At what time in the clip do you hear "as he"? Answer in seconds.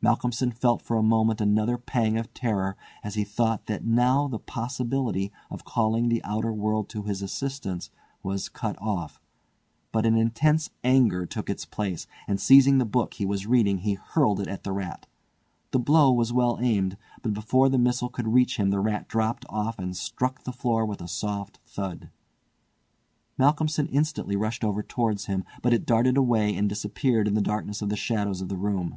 3.04-3.22